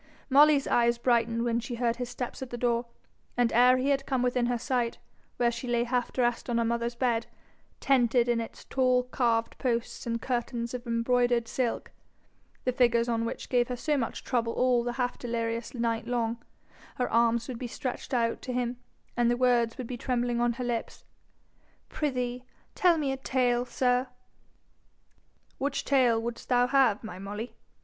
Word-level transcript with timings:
Molly's 0.31 0.65
eyes 0.65 0.97
brightened 0.97 1.43
when 1.43 1.59
she 1.59 1.75
heard 1.75 1.97
his 1.97 2.09
steps 2.09 2.41
at 2.41 2.49
the 2.49 2.57
door, 2.57 2.87
and 3.37 3.53
ere 3.53 3.77
he 3.77 3.89
had 3.89 4.07
come 4.07 4.23
within 4.23 4.47
her 4.47 4.57
sight, 4.57 4.97
where 5.37 5.51
she 5.51 5.67
lay 5.67 5.83
half 5.83 6.11
dressed 6.11 6.49
on 6.49 6.57
her 6.57 6.65
mother's 6.65 6.95
bed, 6.95 7.27
tented 7.79 8.27
in 8.27 8.41
its 8.41 8.65
tall 8.65 9.03
carved 9.03 9.59
posts 9.59 10.07
and 10.07 10.19
curtains 10.19 10.73
of 10.73 10.87
embroidered 10.87 11.47
silk, 11.47 11.91
the 12.63 12.71
figures 12.71 13.07
on 13.07 13.25
which 13.25 13.47
gave 13.47 13.67
her 13.67 13.75
so 13.75 13.95
much 13.95 14.23
trouble 14.23 14.53
all 14.53 14.83
the 14.83 14.93
half 14.93 15.19
delirious 15.19 15.75
night 15.75 16.07
long, 16.07 16.43
her 16.95 17.07
arms 17.07 17.47
would 17.47 17.59
be 17.59 17.67
stretched 17.67 18.11
out 18.11 18.41
to 18.41 18.51
him, 18.51 18.77
and 19.15 19.29
the 19.29 19.37
words 19.37 19.77
would 19.77 19.85
be 19.85 19.97
trembling 19.97 20.41
on 20.41 20.53
her 20.53 20.63
lips, 20.63 21.05
'Prithee, 21.89 22.43
tell 22.73 22.97
me 22.97 23.11
a 23.11 23.17
tale, 23.17 23.65
sir.' 23.65 24.07
'Which 25.59 25.85
tale 25.85 26.19
wouldst 26.19 26.49
thou 26.49 26.65
have, 26.65 27.03
my 27.03 27.19
Molly?' 27.19 27.53